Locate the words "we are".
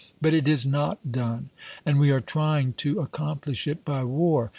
1.99-2.19